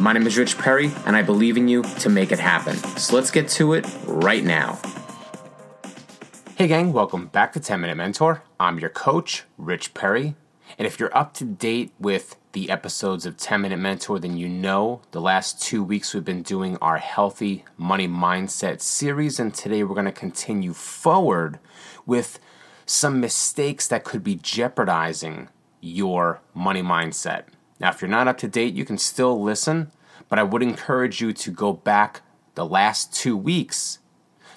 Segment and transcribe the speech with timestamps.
[0.00, 2.74] My name is Rich Perry, and I believe in you to make it happen.
[2.96, 4.78] So let's get to it right now.
[6.56, 8.42] Hey, gang, welcome back to 10 Minute Mentor.
[8.58, 10.36] I'm your coach, Rich Perry.
[10.78, 14.48] And if you're up to date with the episodes of 10 Minute Mentor, then you
[14.48, 19.38] know the last two weeks we've been doing our Healthy Money Mindset series.
[19.38, 21.58] And today we're going to continue forward
[22.06, 22.40] with
[22.86, 25.50] some mistakes that could be jeopardizing
[25.82, 27.42] your money mindset.
[27.80, 29.90] Now, if you're not up to date, you can still listen,
[30.28, 32.20] but I would encourage you to go back
[32.54, 33.98] the last two weeks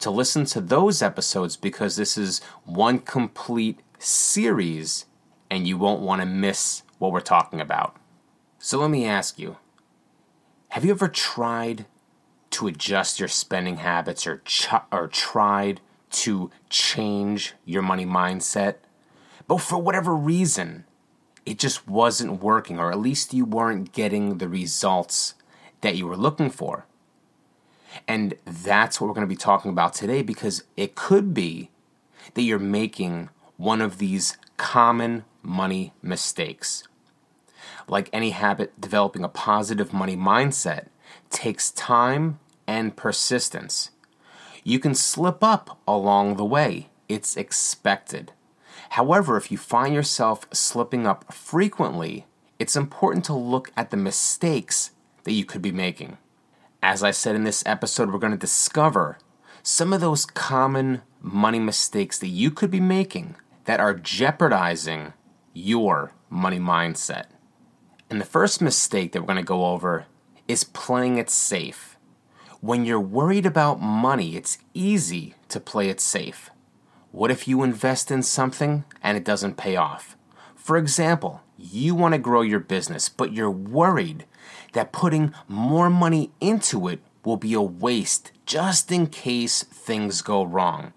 [0.00, 5.06] to listen to those episodes because this is one complete series
[5.50, 7.96] and you won't want to miss what we're talking about.
[8.58, 9.56] So let me ask you
[10.70, 11.86] have you ever tried
[12.50, 18.76] to adjust your spending habits or, ch- or tried to change your money mindset?
[19.46, 20.84] But for whatever reason,
[21.46, 25.34] it just wasn't working, or at least you weren't getting the results
[25.80, 26.84] that you were looking for.
[28.06, 31.70] And that's what we're going to be talking about today because it could be
[32.34, 36.86] that you're making one of these common money mistakes.
[37.88, 40.86] Like any habit, developing a positive money mindset
[41.30, 43.90] takes time and persistence.
[44.64, 48.32] You can slip up along the way, it's expected.
[48.90, 52.26] However, if you find yourself slipping up frequently,
[52.58, 54.92] it's important to look at the mistakes
[55.24, 56.18] that you could be making.
[56.82, 59.18] As I said in this episode, we're going to discover
[59.62, 63.34] some of those common money mistakes that you could be making
[63.64, 65.12] that are jeopardizing
[65.52, 67.26] your money mindset.
[68.08, 70.06] And the first mistake that we're going to go over
[70.46, 71.96] is playing it safe.
[72.60, 76.50] When you're worried about money, it's easy to play it safe.
[77.16, 80.18] What if you invest in something and it doesn't pay off?
[80.54, 84.26] For example, you want to grow your business, but you're worried
[84.74, 90.44] that putting more money into it will be a waste just in case things go
[90.44, 90.92] wrong.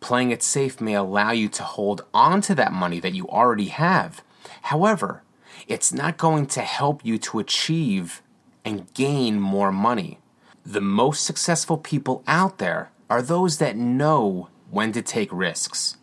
[0.00, 3.68] Playing it safe may allow you to hold on to that money that you already
[3.68, 4.22] have.
[4.62, 5.22] However,
[5.68, 8.22] it's not going to help you to achieve
[8.64, 10.18] and gain more money.
[10.64, 15.96] The most successful people out there are those that know when to take risks.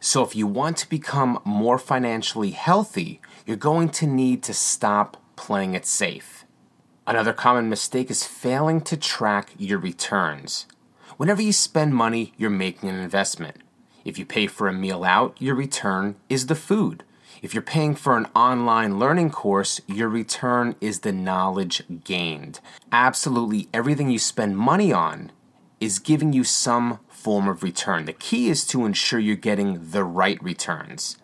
[0.00, 5.16] So, if you want to become more financially healthy, you're going to need to stop
[5.34, 6.44] playing it safe.
[7.06, 10.66] Another common mistake is failing to track your returns.
[11.16, 13.56] Whenever you spend money, you're making an investment.
[14.04, 17.02] If you pay for a meal out, your return is the food.
[17.42, 22.60] If you're paying for an online learning course, your return is the knowledge gained.
[22.92, 25.32] Absolutely everything you spend money on
[25.80, 28.04] is giving you some form of return.
[28.04, 31.18] The key is to ensure you're getting the right returns.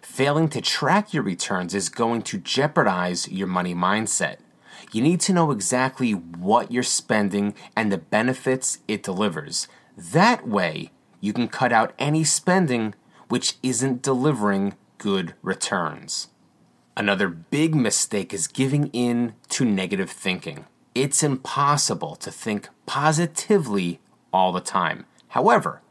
[0.00, 4.36] Failing to track your returns is going to jeopardize your money mindset.
[4.92, 9.68] You need to know exactly what you're spending and the benefits it delivers.
[9.96, 10.90] That way,
[11.20, 12.94] you can cut out any spending
[13.28, 16.28] which isn't delivering good returns.
[16.96, 20.66] Another big mistake is giving in to negative thinking.
[20.94, 24.00] It's impossible to think positively
[24.32, 25.06] all the time.
[25.28, 25.82] However,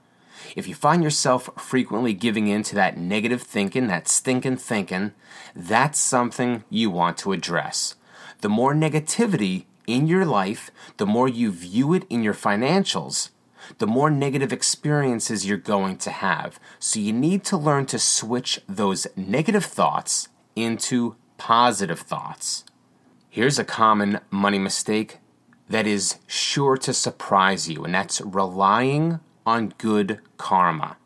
[0.57, 5.13] if you find yourself frequently giving in to that negative thinking, that stinking thinking,
[5.55, 7.95] that's something you want to address.
[8.41, 13.29] The more negativity in your life, the more you view it in your financials,
[13.77, 16.59] the more negative experiences you're going to have.
[16.79, 22.65] So you need to learn to switch those negative thoughts into positive thoughts.
[23.31, 25.19] Here's a common money mistake
[25.69, 30.97] that is sure to surprise you, and that's relying on good karma.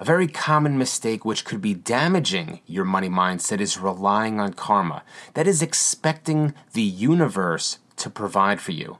[0.00, 5.04] A very common mistake which could be damaging your money mindset is relying on karma.
[5.34, 8.98] That is expecting the universe to provide for you.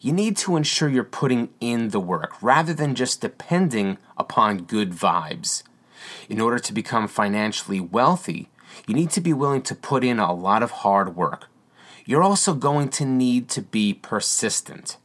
[0.00, 4.92] You need to ensure you're putting in the work rather than just depending upon good
[4.92, 5.64] vibes.
[6.28, 8.50] In order to become financially wealthy,
[8.86, 11.48] you need to be willing to put in a lot of hard work.
[12.04, 14.96] You're also going to need to be persistent.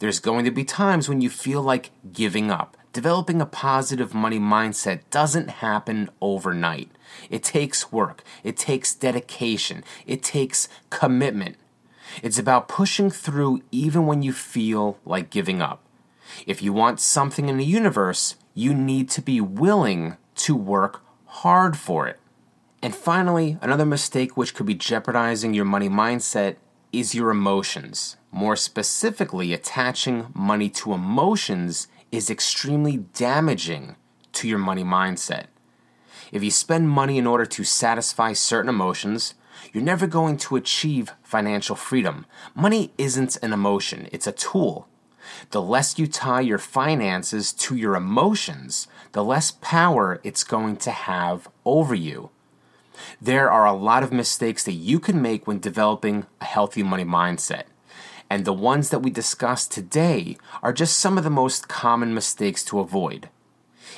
[0.00, 2.76] There's going to be times when you feel like giving up.
[2.92, 6.90] Developing a positive money mindset doesn't happen overnight.
[7.28, 11.56] It takes work, it takes dedication, it takes commitment.
[12.22, 15.82] It's about pushing through even when you feel like giving up.
[16.46, 21.76] If you want something in the universe, you need to be willing to work hard
[21.76, 22.19] for it.
[22.82, 26.56] And finally, another mistake which could be jeopardizing your money mindset
[26.92, 28.16] is your emotions.
[28.32, 33.96] More specifically, attaching money to emotions is extremely damaging
[34.32, 35.46] to your money mindset.
[36.32, 39.34] If you spend money in order to satisfy certain emotions,
[39.72, 42.24] you're never going to achieve financial freedom.
[42.54, 44.88] Money isn't an emotion, it's a tool.
[45.50, 50.90] The less you tie your finances to your emotions, the less power it's going to
[50.90, 52.30] have over you.
[53.20, 57.04] There are a lot of mistakes that you can make when developing a healthy money
[57.04, 57.64] mindset.
[58.28, 62.64] And the ones that we discussed today are just some of the most common mistakes
[62.64, 63.28] to avoid.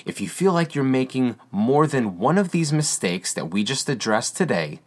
[0.06, 3.88] If you feel like you're making more than one of these mistakes that we just
[3.88, 4.80] addressed today,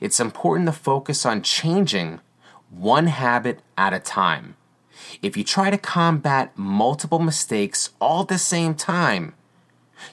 [0.00, 2.20] it's important to focus on changing
[2.70, 4.56] one habit at a time.
[5.22, 9.34] If you try to combat multiple mistakes all at the same time,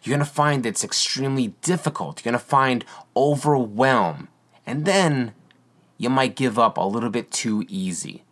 [0.03, 2.19] you're going to find it's extremely difficult.
[2.19, 2.85] You're going to find
[3.15, 4.27] overwhelm.
[4.65, 5.33] And then
[5.97, 8.23] you might give up a little bit too easy.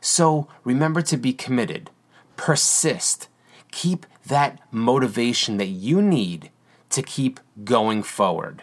[0.00, 1.90] So remember to be committed,
[2.36, 3.28] persist,
[3.70, 6.50] keep that motivation that you need
[6.90, 8.62] to keep going forward.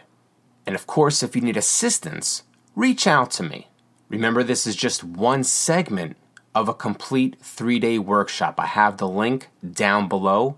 [0.65, 2.43] And of course, if you need assistance,
[2.75, 3.67] reach out to me.
[4.09, 6.17] Remember, this is just one segment
[6.53, 8.59] of a complete three day workshop.
[8.59, 10.57] I have the link down below.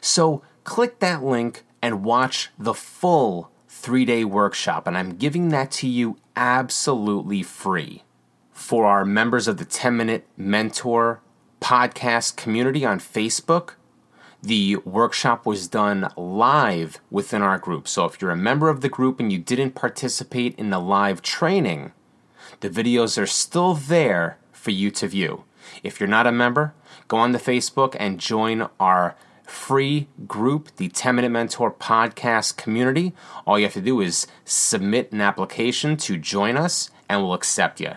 [0.00, 4.86] So click that link and watch the full three day workshop.
[4.86, 8.02] And I'm giving that to you absolutely free.
[8.52, 11.20] For our members of the 10 Minute Mentor
[11.62, 13.70] podcast community on Facebook,
[14.42, 17.88] the workshop was done live within our group.
[17.88, 21.22] So if you're a member of the group and you didn't participate in the live
[21.22, 21.92] training,
[22.60, 25.44] the videos are still there for you to view.
[25.82, 26.74] If you're not a member,
[27.08, 29.16] go on to Facebook and join our
[29.48, 33.12] free group, the 10 Minute Mentor podcast community.
[33.46, 37.80] All you have to do is submit an application to join us and we'll accept
[37.80, 37.92] you.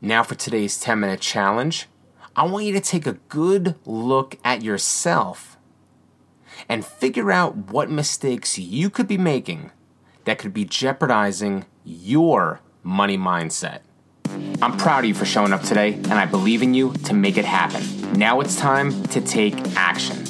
[0.00, 1.88] Now, for today's 10 minute challenge,
[2.34, 5.56] I want you to take a good look at yourself
[6.68, 9.70] and figure out what mistakes you could be making
[10.24, 13.80] that could be jeopardizing your money mindset.
[14.60, 17.36] I'm proud of you for showing up today, and I believe in you to make
[17.38, 17.82] it happen.
[18.18, 20.25] Now it's time to take action.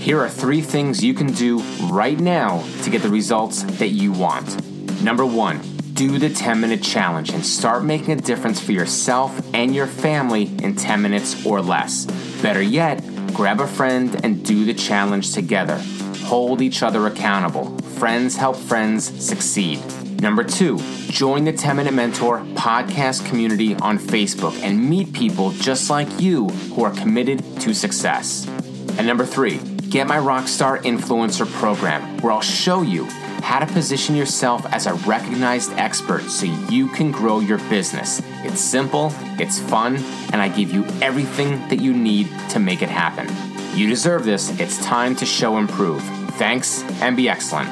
[0.00, 1.58] Here are three things you can do
[1.90, 5.02] right now to get the results that you want.
[5.02, 5.60] Number one,
[5.92, 10.44] do the 10 minute challenge and start making a difference for yourself and your family
[10.62, 12.06] in 10 minutes or less.
[12.40, 13.04] Better yet,
[13.34, 15.78] grab a friend and do the challenge together.
[16.24, 17.76] Hold each other accountable.
[17.98, 19.80] Friends help friends succeed.
[20.22, 20.78] Number two,
[21.10, 26.48] join the 10 Minute Mentor podcast community on Facebook and meet people just like you
[26.48, 28.48] who are committed to success.
[28.96, 33.06] And number three, get my Rockstar Influencer program where I'll show you
[33.42, 38.22] how to position yourself as a recognized expert so you can grow your business.
[38.44, 39.96] It's simple, it's fun,
[40.32, 43.28] and I give you everything that you need to make it happen.
[43.76, 44.58] You deserve this.
[44.60, 46.02] It's time to show improve.
[46.34, 47.68] Thanks and be excellent.